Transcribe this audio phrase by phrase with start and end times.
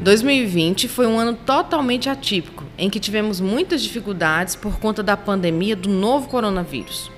[0.00, 5.74] 2020 foi um ano totalmente atípico, em que tivemos muitas dificuldades por conta da pandemia
[5.74, 7.10] do novo coronavírus.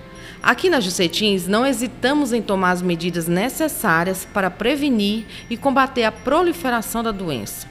[0.42, 6.12] Aqui na Jucetins, não hesitamos em tomar as medidas necessárias para prevenir e combater a
[6.12, 7.68] proliferação da doença.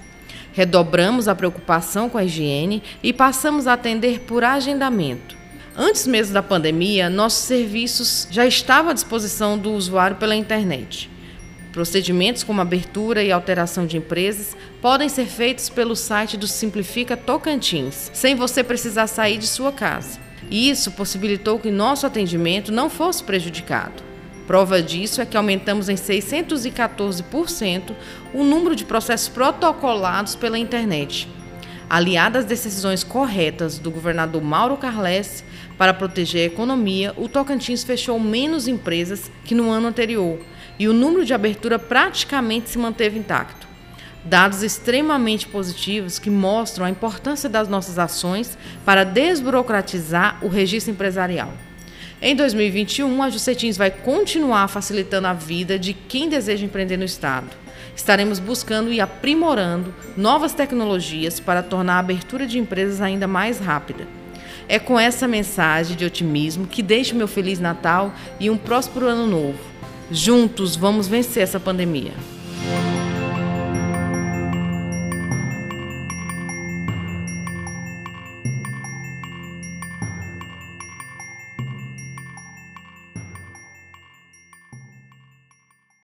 [0.54, 5.36] Redobramos a preocupação com a higiene e passamos a atender por agendamento.
[5.75, 11.10] Antes mesmo da pandemia, nossos serviços já estavam à disposição do usuário pela internet.
[11.71, 18.09] Procedimentos como abertura e alteração de empresas podem ser feitos pelo site do Simplifica Tocantins,
[18.14, 20.19] sem você precisar sair de sua casa.
[20.50, 24.01] Isso possibilitou que nosso atendimento não fosse prejudicado.
[24.47, 27.93] Prova disso é que aumentamos em 614%
[28.33, 31.28] o número de processos protocolados pela internet.
[31.87, 35.44] Aliada às decisões corretas do governador Mauro Carles
[35.80, 40.38] para proteger a economia, o Tocantins fechou menos empresas que no ano anterior
[40.77, 43.66] e o número de abertura praticamente se manteve intacto.
[44.25, 51.53] Dados extremamente positivos que mostram a importância das nossas ações para desburocratizar o registro empresarial.
[52.22, 57.47] Em 2021, a Justetins vai continuar facilitando a vida de quem deseja empreender no Estado.
[57.95, 64.19] Estaremos buscando e aprimorando novas tecnologias para tornar a abertura de empresas ainda mais rápida.
[64.72, 69.25] É com essa mensagem de otimismo que deixo meu Feliz Natal e um próspero Ano
[69.25, 69.58] Novo.
[70.12, 72.14] Juntos vamos vencer essa pandemia.